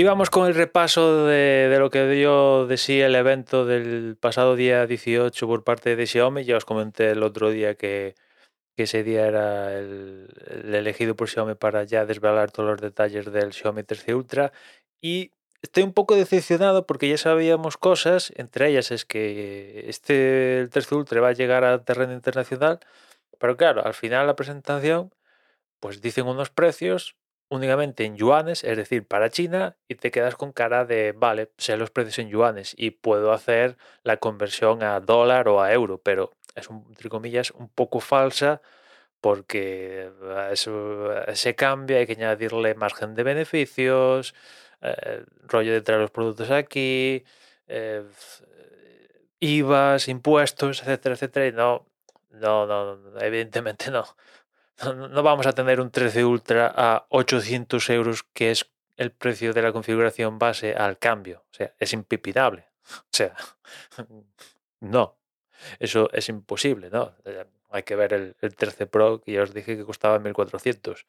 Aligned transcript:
Y 0.00 0.02
vamos 0.02 0.30
con 0.30 0.46
el 0.46 0.54
repaso 0.54 1.26
de, 1.26 1.76
lo 1.78 1.90
que 1.90 2.08
dio 2.08 2.66
de 2.66 2.78
sí 2.78 3.02
el 3.02 3.14
evento 3.14 3.66
del 3.66 4.16
pasado 4.18 4.56
día 4.56 4.86
18 4.86 5.46
por 5.46 5.62
parte 5.62 5.94
de 5.94 6.06
Xiaomi. 6.06 6.42
Ya 6.42 6.56
os 6.56 6.64
comenté 6.64 7.10
el 7.10 7.22
otro 7.22 7.50
día 7.50 7.74
que, 7.74 8.14
ese 8.78 9.04
día 9.04 9.26
era 9.26 9.76
el, 9.76 10.26
elegido 10.72 11.14
por 11.16 11.28
Xiaomi 11.28 11.54
para 11.54 11.84
ya 11.84 12.06
desvelar 12.06 12.50
todos 12.50 12.70
los 12.70 12.80
detalles 12.80 13.30
del 13.30 13.52
Xiaomi 13.52 13.82
13 13.82 14.14
Ultra. 14.14 14.52
Y 15.02 15.32
estoy 15.60 15.82
un 15.82 15.92
poco 15.92 16.16
decepcionado 16.16 16.86
porque 16.86 17.06
ya 17.06 17.18
sabíamos 17.18 17.76
cosas, 17.76 18.32
entre 18.36 18.70
ellas 18.70 18.92
es 18.92 19.04
que 19.04 19.84
este 19.86 20.60
el 20.60 20.70
13 20.70 20.94
Ultra 20.94 21.20
va 21.20 21.28
a 21.28 21.32
llegar 21.32 21.62
a 21.64 21.84
terreno 21.84 22.14
internacional, 22.14 22.80
pero 23.38 23.58
claro, 23.58 23.84
al 23.84 23.92
final 23.92 24.26
la 24.26 24.34
presentación 24.34 25.12
pues 25.78 26.00
dicen 26.00 26.26
unos 26.26 26.48
precios 26.48 27.16
únicamente 27.50 28.04
en 28.04 28.16
yuanes, 28.16 28.64
es 28.64 28.76
decir, 28.76 29.06
para 29.06 29.28
China, 29.30 29.76
y 29.88 29.96
te 29.96 30.10
quedas 30.10 30.36
con 30.36 30.52
cara 30.52 30.84
de, 30.84 31.12
vale, 31.12 31.50
sé 31.58 31.76
los 31.76 31.90
precios 31.90 32.18
en 32.20 32.30
yuanes 32.30 32.74
y 32.78 32.92
puedo 32.92 33.32
hacer 33.32 33.76
la 34.04 34.18
conversión 34.18 34.82
a 34.82 35.00
dólar 35.00 35.48
o 35.48 35.60
a 35.60 35.72
euro, 35.72 35.98
pero 35.98 36.32
es, 36.54 36.70
un, 36.70 36.86
entre 36.88 37.10
comillas, 37.10 37.50
un 37.50 37.68
poco 37.68 38.00
falsa 38.00 38.62
porque 39.20 40.10
eso 40.52 41.10
se 41.34 41.54
cambia, 41.54 41.98
hay 41.98 42.06
que 42.06 42.14
añadirle 42.14 42.74
margen 42.74 43.14
de 43.14 43.22
beneficios, 43.24 44.34
eh, 44.82 45.24
rollo 45.42 45.72
de 45.72 45.82
traer 45.82 46.00
los 46.00 46.10
productos 46.10 46.50
aquí, 46.50 47.24
eh, 47.68 48.04
IVAs, 49.40 50.08
impuestos, 50.08 50.82
etcétera, 50.82 51.14
etcétera, 51.14 51.46
y 51.48 51.52
no, 51.52 51.86
no, 52.30 52.66
no, 52.66 53.20
evidentemente 53.20 53.90
no 53.90 54.04
no 54.84 55.22
vamos 55.22 55.46
a 55.46 55.52
tener 55.52 55.80
un 55.80 55.90
13 55.90 56.24
Ultra 56.24 56.72
a 56.74 57.06
800 57.10 57.90
euros, 57.90 58.24
que 58.32 58.50
es 58.50 58.70
el 58.96 59.12
precio 59.12 59.52
de 59.52 59.62
la 59.62 59.72
configuración 59.72 60.38
base 60.38 60.74
al 60.74 60.98
cambio. 60.98 61.44
O 61.50 61.54
sea, 61.54 61.74
es 61.78 61.92
impipinable. 61.92 62.66
O 62.96 63.12
sea, 63.12 63.34
no, 64.80 65.18
eso 65.78 66.10
es 66.12 66.28
imposible, 66.28 66.90
¿no? 66.90 67.14
Eh, 67.24 67.46
hay 67.70 67.82
que 67.82 67.96
ver 67.96 68.12
el, 68.12 68.34
13 68.34 68.86
Pro, 68.86 69.20
que 69.20 69.32
ya 69.32 69.42
os 69.42 69.54
dije 69.54 69.76
que 69.76 69.84
costaba 69.84 70.18
1400. 70.18 71.06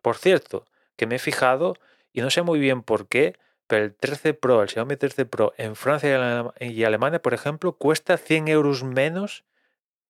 Por 0.00 0.16
cierto, 0.16 0.66
que 0.96 1.06
me 1.06 1.16
he 1.16 1.18
fijado 1.18 1.74
y 2.12 2.20
no 2.20 2.30
sé 2.30 2.42
muy 2.42 2.58
bien 2.58 2.82
por 2.82 3.08
qué, 3.08 3.36
pero 3.66 3.84
el 3.84 3.94
13 3.94 4.34
Pro, 4.34 4.62
el 4.62 4.68
Xiaomi 4.68 4.96
13 4.96 5.26
Pro 5.26 5.54
en 5.56 5.76
Francia 5.76 6.52
y 6.60 6.84
Alemania, 6.84 7.20
por 7.20 7.34
ejemplo, 7.34 7.76
cuesta 7.76 8.16
100 8.16 8.48
euros 8.48 8.84
menos 8.84 9.44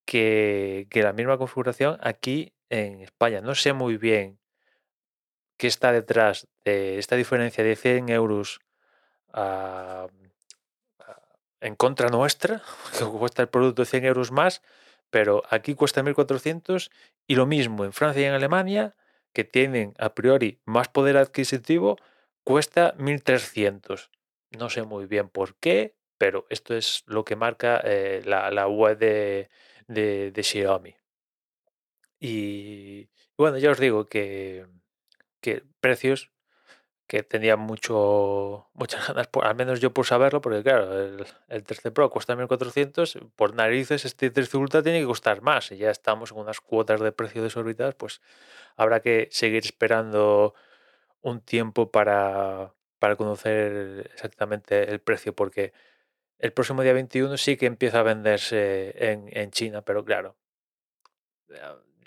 que 0.05 0.87
la 0.93 1.13
misma 1.13 1.39
configuración 1.39 1.99
aquí 2.03 2.54
en 2.71 3.01
España. 3.01 3.41
No 3.41 3.55
sé 3.55 3.73
muy 3.73 3.97
bien 3.97 4.39
qué 5.57 5.67
está 5.67 5.93
detrás 5.93 6.49
de 6.65 6.99
esta 6.99 7.17
diferencia 7.17 7.65
de 7.65 7.77
100 7.77 8.09
euros 8.09 8.61
en 11.61 11.77
contra 11.77 12.09
nuestra, 12.09 12.63
que 12.99 13.05
cuesta 13.05 13.43
el 13.43 13.49
producto 13.49 13.85
100 13.85 14.05
euros 14.05 14.31
más, 14.31 14.63
pero 15.11 15.43
aquí 15.51 15.75
cuesta 15.75 16.03
1.400 16.03 16.91
y 17.27 17.37
lo 17.37 17.47
mismo 17.47 17.85
en 17.85 17.93
Francia 17.93 18.23
y 18.23 18.25
en 18.27 18.35
Alemania, 18.35 18.97
que 19.33 19.45
tienen 19.45 19.95
a 19.99 20.15
priori 20.15 20.61
más 20.65 20.89
poder 20.89 21.17
adquisitivo, 21.17 21.97
cuesta 22.45 22.95
1.300. 22.99 24.11
No 24.59 24.71
sé 24.71 24.83
muy 24.83 25.07
bien 25.07 25.29
por 25.29 25.57
qué, 25.57 25.97
pero 26.19 26.47
esto 26.51 26.77
es 26.77 27.03
lo 27.07 27.25
que 27.25 27.35
marca 27.35 27.81
eh, 27.85 28.23
la, 28.25 28.69
web 28.69 28.99
de, 28.99 29.51
de 29.89 30.43
Xiaomi. 30.43 30.95
Y 32.27 33.11
bueno, 33.37 33.59
ya 33.59 33.71
os 33.71 33.79
digo 33.79 34.07
que, 34.07 34.67
que 35.43 35.63
precios 35.81 36.31
que 37.07 37.23
tenía 37.23 37.57
mucho, 37.59 38.71
muchas 38.73 39.07
ganas, 39.09 39.29
al 39.43 39.55
menos 39.55 39.81
yo 39.81 39.93
por 39.93 40.07
saberlo, 40.07 40.41
porque 40.41 40.63
claro, 40.63 40.99
el, 40.99 41.27
el 41.49 41.65
13 41.65 41.91
Pro 41.91 42.09
cuesta 42.09 42.35
1400, 42.35 43.19
por 43.37 43.55
narices 43.55 44.07
este 44.07 44.31
13 44.31 44.57
Ultra 44.57 44.83
tiene 44.83 45.01
que 45.01 45.07
costar 45.07 45.43
más, 45.43 45.71
y 45.71 45.77
ya 45.77 45.91
estamos 45.91 46.33
en 46.33 46.39
unas 46.39 46.63
cuotas 46.63 47.01
de 47.03 47.13
precio 47.13 47.43
desorbitadas, 47.43 47.95
pues 47.95 48.23
habrá 48.75 49.01
que 49.01 49.29
seguir 49.31 49.63
esperando 49.63 50.55
un 51.21 51.43
tiempo 51.43 51.91
para, 51.91 52.73
para 52.99 53.17
conocer 53.17 54.11
exactamente 54.15 54.91
el 54.91 55.01
precio, 55.01 55.35
porque 55.35 55.75
el 56.39 56.55
próximo 56.55 56.83
día 56.83 56.95
21 56.95 57.37
sí 57.37 57.59
que 57.59 57.67
empieza 57.67 58.01
a 58.01 58.03
venderse 58.03 58.95
en, 58.97 59.29
en 59.31 59.51
China, 59.51 59.83
pero 59.83 60.07
claro, 60.07 60.37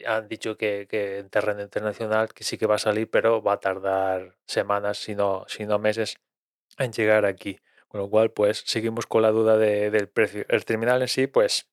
han 0.06 0.28
dicho 0.28 0.58
que, 0.58 0.88
en 0.92 1.30
terreno 1.30 1.62
internacional 1.62 2.34
que 2.34 2.44
sí 2.44 2.58
que 2.58 2.68
va 2.68 2.76
a 2.76 2.80
salir, 2.80 3.10
pero 3.10 3.42
va 3.42 3.54
a 3.54 3.60
tardar 3.60 4.36
semanas, 4.46 4.98
si 5.00 5.16
no, 5.16 5.46
meses, 5.80 6.18
en 6.78 6.92
llegar 6.94 7.26
aquí. 7.26 7.60
Con 7.88 8.02
lo 8.02 8.10
cual, 8.10 8.32
pues 8.32 8.64
seguimos 8.66 9.08
con 9.08 9.22
la 9.22 9.32
duda 9.32 9.58
del 9.58 10.10
precio. 10.10 10.46
El 10.50 10.66
terminal 10.66 11.02
en 11.02 11.08
sí, 11.08 11.28
pues 11.28 11.68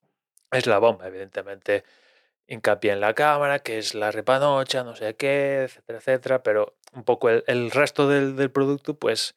es 0.52 0.66
la 0.66 0.78
bomba, 0.78 1.08
evidentemente. 1.08 1.84
Hincapié 2.46 2.92
en 2.92 3.00
la 3.00 3.14
cámara, 3.14 3.60
que 3.60 3.78
es 3.78 3.94
la 3.94 4.10
repanocha, 4.12 4.84
no 4.84 4.94
sé 4.96 5.16
qué, 5.16 5.64
etcétera, 5.64 5.98
etcétera. 5.98 6.42
Pero 6.42 6.76
un 6.92 7.04
poco 7.04 7.30
el, 7.30 7.70
resto 7.70 8.08
del, 8.08 8.50
producto, 8.50 8.94
pues 8.98 9.34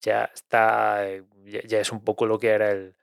ya 0.00 0.30
está, 0.34 1.08
eh, 1.08 1.24
ya, 1.44 1.80
es 1.80 1.92
un 1.92 2.04
poco 2.04 2.26
lo 2.26 2.38
que 2.38 2.50
era 2.50 2.70
el, 2.70 2.94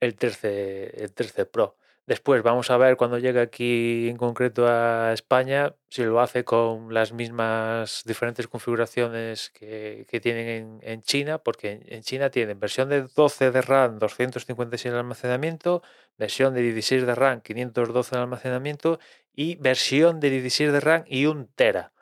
el 0.00 0.16
13, 0.16 1.02
el 1.04 1.12
13 1.12 1.46
Pro. 1.46 1.76
Después 2.08 2.42
vamos 2.42 2.70
a 2.70 2.78
ver 2.78 2.96
cuando 2.96 3.18
llegue 3.18 3.38
aquí 3.38 4.08
en 4.08 4.16
concreto 4.16 4.66
a 4.66 5.12
España 5.12 5.74
si 5.90 6.04
lo 6.04 6.20
hace 6.20 6.42
con 6.42 6.94
las 6.94 7.12
mismas 7.12 8.02
diferentes 8.06 8.48
configuraciones 8.48 9.50
que, 9.50 10.06
tienen 10.22 10.80
en, 10.82 11.02
China, 11.02 11.36
porque 11.36 11.82
en, 11.86 12.02
China 12.02 12.30
tienen 12.30 12.58
versión 12.58 12.88
de 12.88 13.02
12 13.02 13.50
de 13.50 13.60
RAM, 13.60 13.98
256 13.98 14.90
de 14.90 14.98
almacenamiento, 14.98 15.82
versión 16.16 16.54
de 16.54 16.62
16 16.62 17.04
de 17.04 17.14
RAM, 17.14 17.42
512 17.42 18.16
de 18.16 18.22
almacenamiento 18.22 18.98
y 19.34 19.56
versión 19.56 20.18
de 20.18 20.30
16 20.30 20.72
de 20.72 20.80
RAM 20.80 21.04
y 21.06 21.26
1 21.26 21.48
tera. 21.56 21.92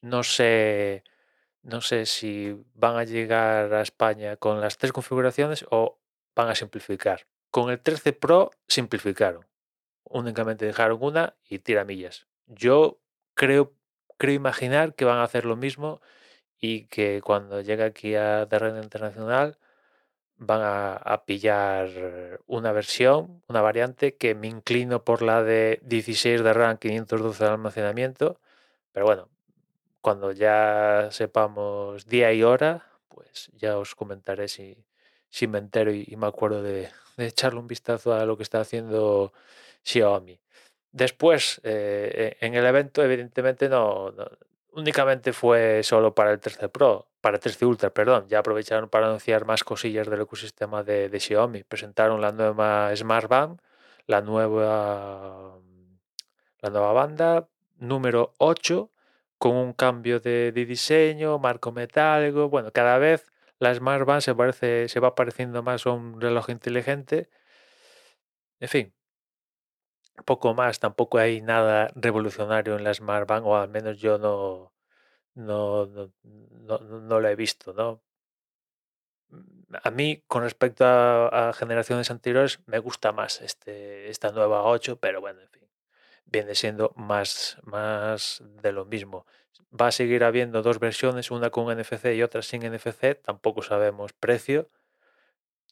No 0.00 0.22
sé, 0.22 1.04
no 1.62 1.82
sé 1.82 2.06
si 2.06 2.56
van 2.74 2.96
a 2.96 3.04
llegar 3.04 3.74
a 3.74 3.82
España 3.82 4.36
con 4.38 4.60
las 4.62 4.78
tres 4.78 4.92
configuraciones 4.92 5.66
o 5.70 5.98
van 6.34 6.48
a 6.48 6.54
simplificar. 6.54 7.26
Con 7.52 7.68
el 7.68 7.80
13 7.80 8.14
Pro 8.14 8.50
simplificaron. 8.66 9.44
Únicamente 10.04 10.64
dejaron 10.64 10.98
una 11.02 11.36
y 11.46 11.58
tiramillas. 11.58 12.26
Yo 12.46 12.98
creo, 13.34 13.74
creo 14.16 14.32
imaginar 14.32 14.94
que 14.94 15.04
van 15.04 15.18
a 15.18 15.24
hacer 15.24 15.44
lo 15.44 15.54
mismo 15.54 16.00
y 16.58 16.86
que 16.86 17.20
cuando 17.22 17.60
llegue 17.60 17.84
aquí 17.84 18.14
a 18.14 18.46
terreno 18.48 18.82
internacional 18.82 19.58
van 20.38 20.62
a, 20.64 21.24
pillar 21.26 22.40
una 22.46 22.72
versión, 22.72 23.42
una 23.48 23.60
variante 23.60 24.16
que 24.16 24.34
me 24.34 24.48
inclino 24.48 25.04
por 25.04 25.20
la 25.20 25.42
de 25.42 25.78
16 25.82 26.42
de 26.42 26.54
RAM, 26.54 26.78
512 26.78 27.44
de 27.44 27.50
almacenamiento. 27.50 28.40
Pero 28.92 29.04
bueno, 29.04 29.28
cuando 30.00 30.32
ya 30.32 31.08
sepamos 31.10 32.06
día 32.06 32.32
y 32.32 32.44
hora, 32.44 32.86
pues 33.08 33.50
ya 33.52 33.76
os 33.76 33.94
comentaré 33.94 34.48
si, 34.48 34.86
si 35.28 35.46
me 35.46 35.58
entero 35.58 35.92
y 35.92 36.16
me 36.16 36.26
acuerdo 36.26 36.62
de 36.62 36.88
echarle 37.18 37.60
un 37.60 37.66
vistazo 37.66 38.14
a 38.14 38.24
lo 38.24 38.36
que 38.36 38.42
está 38.42 38.60
haciendo 38.60 39.32
Xiaomi. 39.84 40.40
Después, 40.92 41.60
eh, 41.64 42.36
en 42.40 42.54
el 42.54 42.66
evento, 42.66 43.02
evidentemente, 43.02 43.68
no, 43.68 44.12
únicamente 44.72 45.32
fue 45.32 45.82
solo 45.82 46.14
para 46.14 46.32
el 46.32 46.40
13 46.40 46.68
Pro, 46.68 47.08
para 47.20 47.36
el 47.36 47.40
13 47.40 47.64
Ultra, 47.66 47.90
perdón. 47.90 48.26
Ya 48.28 48.40
aprovecharon 48.40 48.88
para 48.88 49.06
anunciar 49.06 49.44
más 49.46 49.64
cosillas 49.64 50.08
del 50.08 50.22
ecosistema 50.22 50.82
de, 50.82 51.08
Xiaomi. 51.18 51.64
Presentaron 51.64 52.20
la 52.20 52.32
nueva 52.32 52.94
Smart 52.96 53.28
Band, 53.28 53.60
la 54.06 54.20
nueva, 54.20 55.58
la 56.60 56.70
nueva 56.70 56.92
banda 56.92 57.48
número 57.78 58.34
8, 58.38 58.90
con 59.38 59.56
un 59.56 59.72
cambio 59.72 60.20
de, 60.20 60.52
de 60.52 60.66
diseño, 60.66 61.38
marco 61.38 61.72
metálico. 61.72 62.48
Bueno, 62.48 62.70
cada 62.72 62.98
vez 62.98 63.31
la 63.62 63.74
Smart 63.74 64.04
Band 64.04 64.22
se, 64.22 64.34
parece, 64.34 64.88
se 64.88 65.00
va 65.00 65.14
pareciendo 65.14 65.62
más 65.62 65.86
a 65.86 65.92
un 65.92 66.20
reloj 66.20 66.50
inteligente. 66.50 67.30
En 68.60 68.68
fin, 68.68 68.94
poco 70.24 70.52
más, 70.54 70.80
tampoco 70.80 71.18
hay 71.18 71.40
nada 71.42 71.90
revolucionario 71.94 72.76
en 72.76 72.84
la 72.84 72.92
Smart 72.94 73.28
Band, 73.28 73.46
o 73.46 73.56
al 73.56 73.68
menos 73.68 73.98
yo 73.98 74.18
no, 74.18 74.72
no, 75.34 75.86
no, 76.26 77.20
lo 77.20 77.28
he 77.28 77.36
visto, 77.36 77.72
¿no? 77.72 78.02
A 79.84 79.90
mí, 79.90 80.22
con 80.26 80.42
respecto 80.42 80.84
a, 80.84 81.52
generaciones 81.54 82.10
anteriores, 82.10 82.60
me 82.66 82.78
gusta 82.80 83.12
más 83.12 83.40
este, 83.40 84.10
esta 84.10 84.32
nueva 84.32 84.64
8, 84.64 84.98
pero 84.98 85.20
bueno, 85.20 85.40
en 85.40 85.48
fin, 85.48 85.68
viene 86.26 86.54
siendo 86.56 86.92
más, 86.96 87.58
más 87.62 88.42
de 88.62 88.72
lo 88.72 88.84
mismo 88.86 89.24
va 89.78 89.88
a 89.88 89.92
seguir 89.92 90.24
habiendo 90.24 90.62
dos 90.62 90.78
versiones, 90.78 91.30
una 91.30 91.50
con 91.50 91.76
NFC 91.76 92.14
y 92.14 92.22
otra 92.22 92.42
sin 92.42 92.62
NFC, 92.62 93.20
tampoco 93.22 93.62
sabemos 93.62 94.12
precio. 94.12 94.68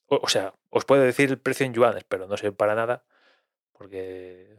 O, 0.06 0.28
sea, 0.28 0.54
os 0.70 0.84
puedo 0.84 1.02
decir 1.02 1.30
el 1.30 1.38
precio 1.38 1.66
en 1.66 1.74
yuanes, 1.74 2.04
pero 2.04 2.26
no 2.26 2.36
sé 2.36 2.50
para 2.50 2.74
nada, 2.74 3.04
porque 3.72 4.58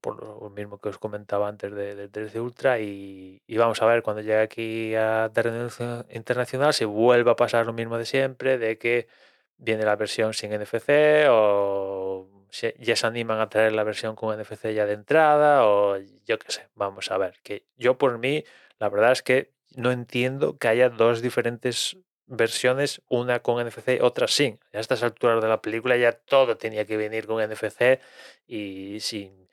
por 0.00 0.22
lo 0.22 0.50
mismo 0.50 0.78
que 0.78 0.88
os 0.88 0.98
comentaba 0.98 1.48
antes 1.48 1.74
del 1.74 2.10
13 2.10 2.40
Ultra 2.40 2.78
y, 2.78 3.42
vamos 3.56 3.82
a 3.82 3.86
ver 3.86 4.02
cuando 4.02 4.22
llegue 4.22 4.40
aquí 4.40 4.94
a 4.94 5.30
terreno 5.34 5.68
internacional 6.10 6.72
si 6.72 6.84
vuelve 6.84 7.30
a 7.30 7.36
pasar 7.36 7.66
lo 7.66 7.72
mismo 7.72 7.98
de 7.98 8.06
siempre, 8.06 8.56
de 8.56 8.78
que 8.78 9.08
viene 9.58 9.84
la 9.84 9.96
versión 9.96 10.32
sin 10.32 10.52
NFC 10.52 11.26
o 11.28 12.28
ya 12.78 12.96
se 12.96 13.06
animan 13.06 13.40
a 13.40 13.48
traer 13.48 13.72
la 13.72 13.84
versión 13.84 14.16
con 14.16 14.38
NFC 14.38 14.72
ya 14.72 14.86
de 14.86 14.94
entrada 14.94 15.66
o 15.66 15.98
yo 15.98 16.38
qué 16.38 16.50
sé, 16.52 16.68
vamos 16.74 17.10
a 17.10 17.18
ver, 17.18 17.34
que 17.42 17.66
yo 17.76 17.98
por 17.98 18.18
mí 18.18 18.44
la 18.78 18.88
verdad 18.88 19.12
es 19.12 19.22
que 19.22 19.52
no 19.74 19.92
entiendo 19.92 20.58
que 20.58 20.68
haya 20.68 20.88
dos 20.88 21.22
diferentes 21.22 21.98
versiones, 22.26 23.02
una 23.08 23.40
con 23.40 23.64
NFC, 23.64 24.00
otra 24.00 24.28
sin. 24.28 24.58
A 24.72 24.80
estas 24.80 25.02
alturas 25.02 25.42
de 25.42 25.48
la 25.48 25.62
película 25.62 25.96
ya 25.96 26.12
todo 26.12 26.56
tenía 26.56 26.84
que 26.84 26.96
venir 26.96 27.26
con 27.26 27.42
NFC 27.42 28.00
y 28.46 29.00
sin, 29.00 29.48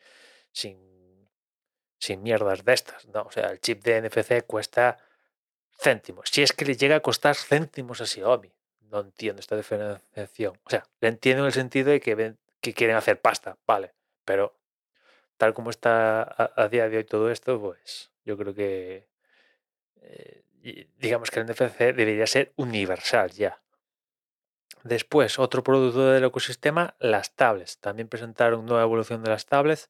sin, 0.51 1.29
sin 1.99 2.23
mierdas 2.23 2.65
de 2.65 2.73
estas. 2.73 3.07
¿no? 3.07 3.23
O 3.23 3.31
sea, 3.31 3.51
el 3.51 3.59
chip 3.59 3.83
de 3.83 4.01
NFC 4.01 4.45
cuesta 4.45 4.97
céntimos. 5.79 6.29
Si 6.31 6.41
es 6.41 6.53
que 6.53 6.65
le 6.65 6.75
llega 6.75 6.97
a 6.97 7.01
costar 7.01 7.35
céntimos 7.35 8.01
a 8.01 8.05
Xiaomi. 8.05 8.51
No 8.81 8.99
entiendo 8.99 9.39
esta 9.39 9.55
diferenciación. 9.55 10.59
O 10.63 10.69
sea, 10.69 10.87
le 10.99 11.07
entiendo 11.07 11.43
en 11.43 11.47
el 11.47 11.53
sentido 11.53 11.89
de 11.91 11.99
que, 11.99 12.35
que 12.61 12.73
quieren 12.73 12.95
hacer 12.95 13.19
pasta, 13.19 13.57
vale. 13.65 13.93
Pero 14.23 14.55
tal 15.37 15.53
como 15.53 15.71
está 15.71 16.35
a, 16.37 16.67
día 16.67 16.89
de 16.89 16.97
hoy 16.97 17.03
todo 17.03 17.31
esto, 17.31 17.59
pues 17.59 18.11
yo 18.23 18.37
creo 18.37 18.53
que 18.53 19.07
eh, 20.03 20.87
digamos 20.97 21.31
que 21.31 21.39
el 21.39 21.45
NFC 21.45 21.77
debería 21.95 22.27
ser 22.27 22.53
universal 22.55 23.31
ya. 23.31 23.61
Después, 24.83 25.39
otro 25.39 25.63
producto 25.63 26.11
del 26.11 26.25
ecosistema, 26.25 26.95
las 26.99 27.35
tablets. 27.35 27.79
También 27.79 28.09
presentaron 28.09 28.65
nueva 28.65 28.83
evolución 28.83 29.23
de 29.23 29.29
las 29.29 29.45
tablets, 29.45 29.89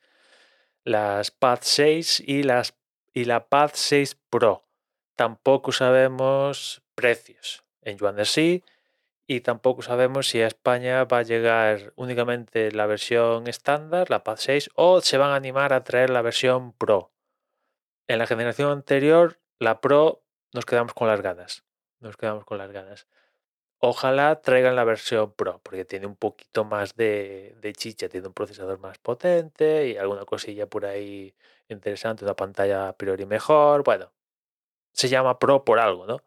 las 0.83 1.31
Pad 1.31 1.59
6 1.61 2.23
y, 2.25 2.43
las, 2.43 2.75
y 3.13 3.25
la 3.25 3.47
Pad 3.47 3.71
6 3.73 4.17
Pro. 4.29 4.67
Tampoco 5.15 5.71
sabemos 5.71 6.83
precios 6.95 7.63
en 7.81 7.97
yuan 7.97 8.23
sí 8.25 8.63
y 9.25 9.41
tampoco 9.41 9.81
sabemos 9.81 10.27
si 10.27 10.41
a 10.41 10.47
España 10.47 11.03
va 11.05 11.19
a 11.19 11.23
llegar 11.23 11.93
únicamente 11.95 12.71
la 12.71 12.85
versión 12.85 13.47
estándar, 13.47 14.09
la 14.09 14.23
Pad 14.23 14.37
6, 14.37 14.71
o 14.75 15.01
se 15.01 15.17
van 15.17 15.31
a 15.31 15.35
animar 15.35 15.73
a 15.73 15.83
traer 15.83 16.09
la 16.09 16.21
versión 16.21 16.73
Pro. 16.73 17.11
En 18.07 18.19
la 18.19 18.27
generación 18.27 18.71
anterior, 18.71 19.39
la 19.63 19.81
Pro 19.81 20.23
nos 20.53 20.65
quedamos 20.65 20.93
con 20.93 21.07
las 21.07 21.21
ganas. 21.21 21.63
Nos 21.99 22.17
quedamos 22.17 22.45
con 22.45 22.57
las 22.57 22.71
ganas. 22.71 23.07
Ojalá 23.79 24.41
traigan 24.41 24.75
la 24.75 24.85
versión 24.85 25.33
Pro, 25.33 25.59
porque 25.63 25.83
tiene 25.85 26.05
un 26.05 26.15
poquito 26.15 26.63
más 26.63 26.95
de, 26.95 27.73
chicha, 27.75 28.07
tiene 28.07 28.27
un 28.27 28.33
procesador 28.33 28.79
más 28.79 28.97
potente 28.97 29.87
y 29.89 29.97
alguna 29.97 30.25
cosilla 30.25 30.67
por 30.67 30.85
ahí 30.85 31.35
interesante, 31.67 32.23
una 32.23 32.35
pantalla 32.35 32.89
a 32.89 32.93
priori 32.93 33.25
mejor. 33.25 33.83
Bueno, 33.83 34.11
se 34.93 35.09
llama 35.09 35.39
Pro 35.39 35.65
por 35.65 35.79
algo, 35.79 36.05
¿no? 36.05 36.21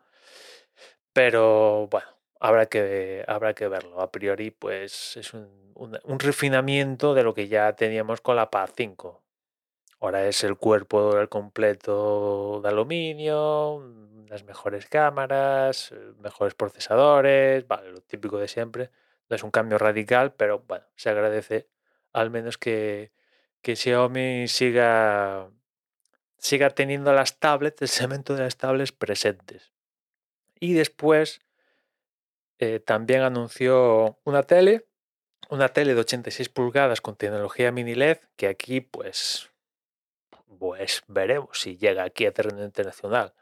Pero 1.12 1.88
bueno, 1.88 2.08
habrá 2.40 2.66
que, 2.66 3.24
habrá 3.26 3.54
que 3.54 3.68
verlo. 3.68 4.00
A 4.00 4.10
priori, 4.12 4.50
pues 4.50 5.16
es 5.16 5.32
un, 5.32 5.48
un 5.74 6.18
refinamiento 6.20 7.14
de 7.14 7.22
lo 7.22 7.34
que 7.34 7.48
ya 7.48 7.74
teníamos 7.74 8.20
con 8.20 8.36
la 8.36 8.50
Pad 8.50 8.70
5. 8.76 9.25
Ahora 10.00 10.26
es 10.26 10.44
el 10.44 10.56
cuerpo 10.56 11.12
completo 11.28 12.60
de 12.62 12.68
aluminio, 12.68 13.82
las 14.28 14.44
mejores 14.44 14.86
cámaras, 14.86 15.92
eh, 15.92 16.12
mejores 16.20 16.54
procesadores, 16.54 17.66
vale, 17.66 17.92
lo 17.92 18.00
típico 18.00 18.38
de 18.38 18.48
siempre. 18.48 18.90
No 19.28 19.36
es 19.36 19.42
un 19.42 19.50
cambio 19.50 19.78
radical, 19.78 20.34
pero 20.34 20.60
bueno, 20.66 20.84
se 20.96 21.10
agradece 21.10 21.68
al 22.12 22.30
menos 22.30 22.58
que, 22.58 23.12
que 23.62 23.76
Xiaomi 23.76 24.48
siga, 24.48 25.50
siga 26.38 26.70
teniendo 26.70 27.12
las 27.12 27.38
tablets, 27.38 27.82
el 27.82 27.88
segmento 27.88 28.34
de 28.34 28.42
las 28.42 28.56
tablets 28.56 28.92
presentes. 28.92 29.72
Y 30.58 30.74
después 30.74 31.40
eh, 32.58 32.80
también 32.80 33.22
anunció 33.22 34.18
una 34.24 34.42
tele, 34.42 34.86
una 35.50 35.68
tele 35.68 35.94
de 35.94 36.00
86 36.00 36.48
pulgadas 36.48 37.00
con 37.00 37.16
tecnología 37.16 37.72
mini 37.72 37.94
LED, 37.94 38.18
que 38.36 38.48
aquí 38.48 38.80
pues, 38.80 39.50
pues 40.58 41.02
veremos 41.08 41.60
si 41.60 41.76
llega 41.76 42.04
aquí 42.04 42.26
a 42.26 42.32
terreno 42.32 42.64
internacional 42.64 43.34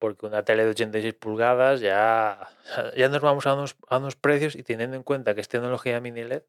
porque 0.00 0.26
una 0.26 0.42
tele 0.44 0.64
de 0.64 0.70
86 0.70 1.14
pulgadas 1.14 1.80
ya, 1.80 2.48
ya 2.96 3.08
nos 3.08 3.20
vamos 3.20 3.46
a 3.46 3.54
unos, 3.54 3.76
a 3.86 3.98
unos 3.98 4.16
precios 4.16 4.56
y 4.56 4.64
teniendo 4.64 4.96
en 4.96 5.04
cuenta 5.04 5.34
que 5.34 5.42
es 5.42 5.48
tecnología 5.48 6.00
mini 6.00 6.24
LED, 6.24 6.42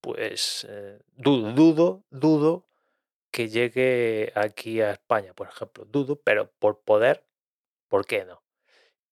pues 0.00 0.66
eh, 0.68 0.98
dudo, 1.14 1.52
dudo, 1.52 2.04
dudo 2.10 2.66
que 3.30 3.48
llegue 3.48 4.32
aquí 4.34 4.80
a 4.80 4.92
España, 4.92 5.34
por 5.34 5.48
ejemplo. 5.48 5.84
Dudo, 5.84 6.16
pero 6.16 6.50
por 6.58 6.80
poder, 6.80 7.24
¿por 7.88 8.06
qué 8.06 8.24
no? 8.24 8.42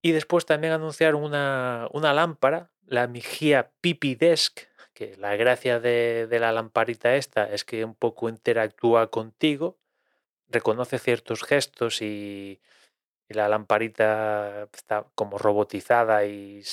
Y 0.01 0.11
después 0.13 0.45
también 0.45 0.73
anunciaron 0.73 1.23
una, 1.23 1.87
una 1.93 2.13
lámpara, 2.13 2.71
la 2.85 3.07
Migia 3.07 3.71
Pipi 3.81 4.15
Desk, 4.15 4.61
que 4.93 5.15
la 5.17 5.35
gracia 5.35 5.79
de, 5.79 6.27
de 6.27 6.39
la 6.39 6.51
lamparita 6.51 7.15
esta 7.15 7.51
es 7.51 7.63
que 7.63 7.85
un 7.85 7.95
poco 7.95 8.29
interactúa 8.29 9.11
contigo, 9.11 9.77
reconoce 10.49 10.99
ciertos 10.99 11.43
gestos 11.43 12.01
y, 12.01 12.61
y 13.29 13.33
la 13.33 13.47
lamparita 13.47 14.67
está 14.73 15.05
como 15.15 15.37
robotizada 15.37 16.25
y 16.25 16.63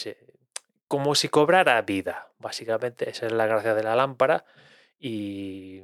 como 0.88 1.14
si 1.14 1.28
cobrara 1.28 1.80
vida. 1.82 2.30
Básicamente 2.38 3.10
esa 3.10 3.26
es 3.26 3.32
la 3.32 3.46
gracia 3.46 3.74
de 3.74 3.82
la 3.82 3.96
lámpara 3.96 4.44
y, 4.98 5.82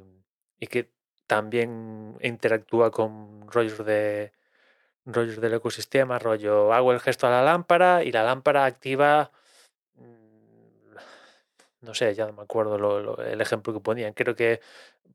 que 0.69 0.91
también 1.27 2.17
interactúa 2.21 2.91
con 2.91 3.49
rollos 3.49 3.85
de 3.85 4.33
rollos 5.05 5.39
del 5.39 5.53
ecosistema, 5.53 6.19
rollo 6.19 6.73
hago 6.73 6.91
el 6.91 6.99
gesto 6.99 7.27
a 7.27 7.31
la 7.31 7.41
lámpara 7.41 8.03
y 8.03 8.11
la 8.11 8.23
lámpara 8.23 8.65
activa 8.65 9.31
no 11.87 11.93
sé, 11.93 12.13
ya 12.13 12.27
no 12.27 12.33
me 12.33 12.43
acuerdo 12.43 13.17
el 13.23 13.41
ejemplo 13.41 13.73
que 13.73 13.79
ponían. 13.79 14.13
Creo 14.13 14.35
que 14.35 14.61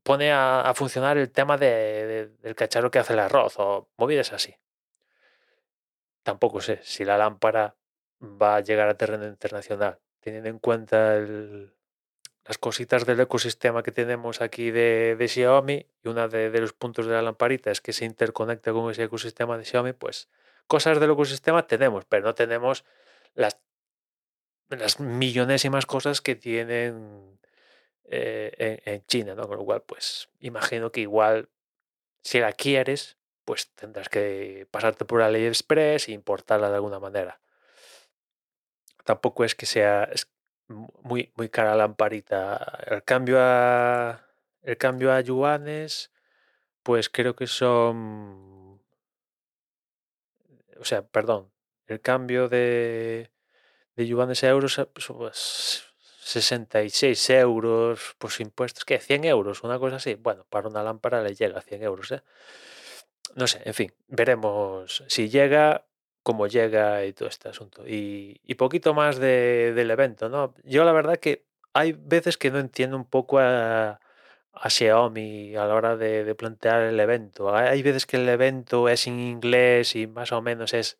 pone 0.03 0.31
a, 0.33 0.71
funcionar 0.75 1.17
el 1.17 1.31
tema 1.31 1.57
del 1.57 2.55
cacharro 2.55 2.91
que 2.91 2.99
hace 2.99 3.13
el 3.13 3.19
arroz 3.19 3.55
o 3.57 3.89
movidas 3.97 4.33
así. 4.33 4.55
Tampoco 6.23 6.61
sé 6.61 6.79
si 6.83 7.05
la 7.05 7.17
lámpara 7.17 7.75
va 8.21 8.57
a 8.57 8.61
llegar 8.61 8.89
a 8.89 8.97
terreno 8.97 9.27
internacional, 9.27 9.99
teniendo 10.19 10.49
en 10.49 10.59
cuenta 10.59 11.19
las 11.19 12.57
cositas 12.57 13.05
del 13.05 13.19
ecosistema 13.19 13.83
que 13.83 13.91
tenemos 13.91 14.41
aquí 14.41 14.71
de, 14.71 15.25
Xiaomi 15.27 15.85
y 16.03 16.07
uno 16.07 16.27
de, 16.27 16.59
los 16.59 16.73
puntos 16.73 17.05
de 17.05 17.13
la 17.13 17.21
lamparita 17.21 17.71
es 17.71 17.81
que 17.81 17.93
se 17.93 18.05
interconecta 18.05 18.71
con 18.73 18.89
ese 18.91 19.03
ecosistema 19.03 19.57
de 19.57 19.65
Xiaomi, 19.65 19.93
pues 19.93 20.29
cosas 20.67 20.99
del 20.99 21.11
ecosistema 21.11 21.67
tenemos, 21.67 22.05
pero 22.05 22.25
no 22.25 22.35
tenemos 22.35 22.85
las, 23.35 23.59
las 24.69 24.99
millonésimas 24.99 25.85
cosas 25.85 26.21
que 26.21 26.35
tienen 26.35 27.39
eh, 28.05 28.81
en, 28.85 29.05
China, 29.05 29.35
¿no? 29.35 29.47
Con 29.47 29.57
lo 29.57 29.65
cual, 29.65 29.81
pues 29.83 30.29
imagino 30.39 30.91
que 30.91 31.01
igual 31.01 31.49
si 32.21 32.39
la 32.39 32.53
quieres, 32.53 33.17
pues 33.45 33.71
tendrás 33.71 34.09
que 34.09 34.67
pasarte 34.71 35.05
por 35.05 35.19
la 35.19 35.29
ley 35.29 35.45
express 35.45 36.07
e 36.07 36.13
importarla 36.13 36.69
de 36.69 36.75
alguna 36.75 36.99
manera. 36.99 37.39
Tampoco 39.03 39.43
es 39.43 39.55
que 39.55 39.65
sea 39.65 40.09
muy, 40.67 41.31
muy 41.35 41.49
cara 41.49 41.71
la 41.71 41.77
lamparita. 41.77 42.79
El 42.87 43.03
cambio 43.03 43.37
a, 43.39 44.25
el 44.61 44.77
cambio 44.77 45.11
a 45.11 45.21
yuanes, 45.21 46.11
pues 46.83 47.09
creo 47.09 47.35
que 47.35 47.47
son... 47.47 48.81
O 50.79 50.85
sea, 50.85 51.03
perdón, 51.03 51.51
el 51.87 52.01
cambio 52.01 52.49
de, 52.49 53.31
de 53.95 54.07
yuanes 54.07 54.43
a 54.43 54.49
euros 54.49 54.79
eh, 54.79 54.85
pues, 54.85 55.83
66 56.23 57.29
euros, 57.31 58.15
pues 58.17 58.39
impuestos, 58.39 58.85
¿qué? 58.85 58.99
100 58.99 59.25
euros, 59.25 59.63
una 59.63 59.79
cosa 59.79 59.97
así. 59.97 60.15
Bueno, 60.15 60.45
para 60.49 60.67
una 60.69 60.83
lámpara 60.83 61.21
le 61.21 61.35
llega 61.35 61.59
a 61.59 61.61
100 61.61 61.83
euros, 61.83 62.11
¿eh? 62.11 62.21
no 63.35 63.47
sé, 63.47 63.61
en 63.65 63.73
fin, 63.73 63.93
veremos 64.07 65.03
si 65.07 65.29
llega, 65.29 65.85
cómo 66.23 66.47
llega 66.47 67.05
y 67.05 67.13
todo 67.13 67.29
este 67.29 67.49
asunto. 67.49 67.83
Y, 67.87 68.39
poquito 68.55 68.93
más 68.93 69.17
del 69.17 69.91
evento, 69.91 70.29
¿no? 70.29 70.53
Yo 70.63 70.83
la 70.85 70.91
verdad 70.93 71.17
que 71.17 71.45
hay 71.73 71.93
veces 71.93 72.37
que 72.37 72.51
no 72.51 72.59
entiendo 72.59 72.95
un 72.95 73.05
poco 73.05 73.39
a, 73.39 73.99
Xiaomi 74.69 75.55
a 75.55 75.65
la 75.65 75.73
hora 75.75 75.97
de, 75.97 76.35
plantear 76.35 76.83
el 76.83 76.99
evento. 76.99 77.55
Hay 77.55 77.81
veces 77.81 78.05
que 78.05 78.17
el 78.17 78.29
evento 78.29 78.87
es 78.89 79.07
en 79.07 79.19
inglés 79.19 79.95
y 79.95 80.07
más 80.07 80.31
o 80.31 80.41
menos 80.41 80.73
es 80.73 80.97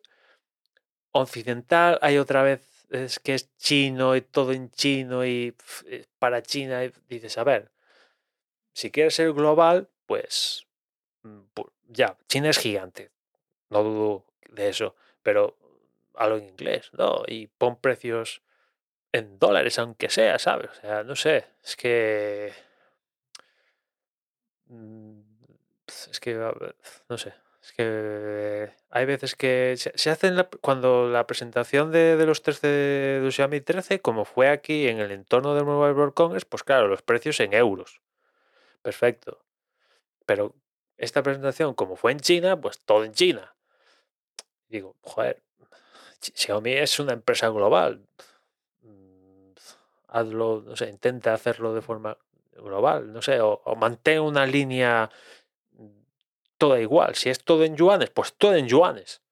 occidental, 1.12 1.98
hay 2.02 2.18
otra 2.18 2.42
vez 2.42 2.73
es 2.90 3.18
que 3.18 3.34
es 3.34 3.56
chino 3.56 4.16
y 4.16 4.20
todo 4.20 4.52
en 4.52 4.70
chino 4.70 5.24
y 5.24 5.54
eh, 5.86 6.06
para 6.18 6.42
China 6.42 6.80
dices, 7.08 7.38
a 7.38 7.44
ver, 7.44 7.70
si 8.72 8.90
quieres 8.90 9.14
ser 9.14 9.32
global, 9.32 9.88
pues 10.06 10.66
mm, 11.22 11.40
ya, 11.88 12.16
China 12.28 12.50
es 12.50 12.58
gigante, 12.58 13.10
no 13.70 13.82
dudo 13.82 14.26
de 14.50 14.68
eso, 14.68 14.94
pero 15.22 15.56
algo 16.14 16.36
en 16.36 16.44
inglés, 16.44 16.90
¿no? 16.92 17.22
Y 17.26 17.46
pon 17.46 17.76
precios 17.76 18.42
en 19.12 19.38
dólares, 19.38 19.78
aunque 19.78 20.08
sea, 20.08 20.38
¿sabes? 20.38 20.70
O 20.70 20.74
sea, 20.74 21.02
no 21.04 21.16
sé, 21.16 21.46
es 21.62 21.76
que 21.76 22.52
mm, 24.66 25.20
es 26.10 26.20
que, 26.20 26.34
no 27.08 27.18
sé, 27.18 27.34
es 27.64 27.72
que 27.72 28.70
hay 28.90 29.06
veces 29.06 29.34
que 29.36 29.74
se, 29.76 30.10
hacen 30.10 30.36
cuando 30.60 31.08
la 31.08 31.26
presentación 31.26 31.90
de, 31.92 32.22
los 32.26 32.42
13 32.42 32.66
de 32.66 33.30
Xiaomi 33.30 33.62
13, 33.62 34.00
como 34.00 34.26
fue 34.26 34.50
aquí 34.50 34.86
en 34.86 34.98
el 34.98 35.10
entorno 35.10 35.54
del 35.54 35.64
Mobile 35.64 35.94
World 35.94 36.12
Congress, 36.12 36.44
pues 36.44 36.62
claro, 36.62 36.88
los 36.88 37.00
precios 37.00 37.40
en 37.40 37.54
euros. 37.54 38.02
Perfecto. 38.82 39.42
Pero 40.26 40.54
esta 40.98 41.22
presentación, 41.22 41.72
como 41.72 41.96
fue 41.96 42.12
en 42.12 42.20
China, 42.20 42.60
pues 42.60 42.80
todo 42.80 43.02
en 43.02 43.12
China. 43.12 43.54
Digo, 44.68 44.96
joder, 45.00 45.42
Xiaomi 46.20 46.72
es 46.72 47.00
una 47.00 47.14
empresa 47.14 47.48
global. 47.48 48.06
Mm, 48.82 49.52
hazlo, 50.08 50.62
no 50.66 50.76
sé, 50.76 50.90
intenta 50.90 51.32
hacerlo 51.32 51.72
de 51.72 51.80
forma 51.80 52.18
global, 52.52 53.10
no 53.10 53.22
sé, 53.22 53.40
o, 53.40 53.60
mantén 53.76 54.20
una 54.20 54.46
línea 54.46 55.10
toda 56.58 56.80
igual. 56.80 57.14
Si 57.14 57.30
es 57.30 57.42
todo 57.42 57.64
en 57.64 57.76
yuanes, 57.76 58.10
pues 58.10 58.34
todo 58.34 58.54
en 58.54 58.68
yuanes. 58.68 59.22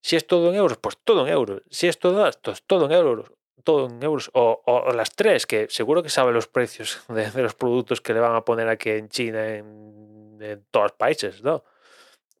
Si 0.00 0.16
es 0.16 0.26
todo 0.26 0.50
en 0.50 0.56
euros, 0.56 0.78
pues 0.78 0.96
todo 1.02 1.26
en 1.26 1.32
euros. 1.32 1.62
Si 1.70 1.88
es 1.88 1.98
todo 1.98 2.30
pues 2.42 2.62
todo 2.62 2.86
en 2.86 2.92
euros. 2.92 3.32
Todo 3.64 3.88
en 3.88 4.02
euros. 4.02 4.30
O, 4.34 4.92
las 4.94 5.14
tres, 5.14 5.46
que 5.46 5.68
seguro 5.68 6.02
que 6.02 6.08
sabe 6.08 6.32
los 6.32 6.46
precios 6.46 7.02
de, 7.08 7.42
los 7.42 7.54
productos 7.54 8.00
que 8.00 8.14
le 8.14 8.20
van 8.20 8.34
a 8.34 8.44
poner 8.44 8.68
aquí 8.68 8.90
en 8.90 9.08
China, 9.08 9.46
en, 9.46 10.38
en 10.40 10.64
todos 10.70 10.84
los 10.84 10.92
países, 10.92 11.42
¿no? 11.42 11.64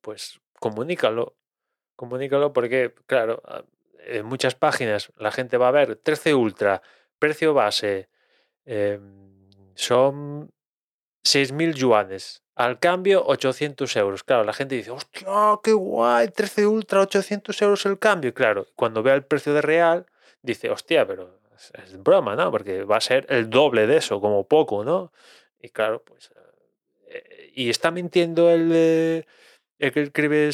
Pues 0.00 0.40
comunícalo. 0.60 1.36
Comunícalo 1.96 2.52
porque, 2.52 2.94
claro, 3.06 3.42
en 4.08 4.26
muchas 4.26 4.54
páginas 4.54 5.12
la 5.16 5.30
gente 5.30 5.56
va 5.56 5.68
a 5.68 5.72
ver 5.72 5.96
13 5.96 6.34
Ultra, 6.34 6.82
precio 7.18 7.54
base, 7.54 8.08
em, 8.64 9.50
son 9.74 10.50
6.000 11.24 11.74
yuanes. 11.74 12.42
Al 12.54 12.78
cambio, 12.80 13.24
800 13.26 13.96
euros. 13.96 14.24
Claro, 14.24 14.44
la 14.44 14.52
gente 14.52 14.74
dice, 14.74 14.90
hostia, 14.90 15.28
qué 15.62 15.72
guay, 15.72 16.28
13 16.28 16.66
Ultra, 16.66 17.02
800 17.02 17.62
euros 17.62 17.86
el 17.86 17.98
cambio. 17.98 18.34
Claro, 18.34 18.66
cuando 18.74 19.02
vea 19.02 19.14
el 19.14 19.24
precio 19.24 19.54
de 19.54 19.62
real, 19.62 20.06
dice, 20.42 20.70
hostia, 20.70 21.06
pero 21.06 21.38
es, 21.74 22.02
broma, 22.02 22.34
¿no? 22.34 22.50
Porque 22.50 22.82
va 22.82 22.96
a 22.96 23.00
ser 23.00 23.26
el 23.28 23.48
doble 23.48 23.86
de 23.86 23.98
eso, 23.98 24.20
como 24.20 24.46
poco, 24.46 24.84
¿no? 24.84 25.12
Y 25.60 25.68
claro, 25.68 26.02
pues... 26.04 26.32
Eh, 27.06 27.52
y 27.54 27.70
está 27.70 27.90
mintiendo 27.90 28.50
el, 28.50 29.24
el 29.78 29.92
que 29.92 30.02
escribe 30.02 30.50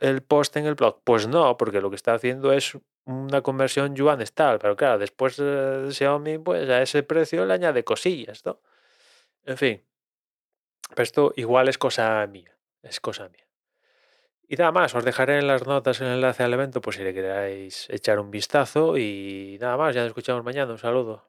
el 0.00 0.22
post 0.22 0.56
en 0.56 0.66
el 0.66 0.74
blog. 0.74 1.00
Pues 1.04 1.26
no, 1.26 1.56
porque 1.56 1.80
lo 1.80 1.90
que 1.90 1.96
está 1.96 2.14
haciendo 2.14 2.52
es 2.52 2.78
una 3.08 3.42
conversión 3.42 3.96
yuanes 3.96 4.32
tal, 4.32 4.58
pero 4.58 4.76
claro, 4.76 4.98
después 4.98 5.36
eh, 5.38 5.88
Xiaomi, 5.90 6.38
pues 6.38 6.68
a 6.68 6.82
ese 6.82 7.02
precio 7.02 7.46
le 7.46 7.54
añade 7.54 7.82
cosillas, 7.82 8.44
¿no? 8.44 8.60
En 9.44 9.56
fin, 9.56 9.82
pero 10.88 11.02
esto 11.02 11.32
igual 11.36 11.68
es 11.68 11.78
cosa 11.78 12.26
mía, 12.26 12.56
es 12.82 13.00
cosa 13.00 13.28
mía. 13.28 13.46
Y 14.48 14.56
nada 14.56 14.72
más, 14.72 14.94
os 14.94 15.04
dejaré 15.04 15.38
en 15.38 15.46
las 15.46 15.66
notas 15.66 16.00
el 16.00 16.08
enlace 16.08 16.42
al 16.42 16.54
evento, 16.54 16.80
pues 16.80 16.96
si 16.96 17.02
le 17.02 17.12
queráis 17.12 17.86
echar 17.90 18.18
un 18.18 18.30
vistazo 18.30 18.96
y 18.96 19.58
nada 19.60 19.76
más, 19.76 19.94
ya 19.94 20.00
nos 20.00 20.08
escuchamos 20.08 20.42
mañana, 20.42 20.72
un 20.72 20.78
saludo. 20.78 21.28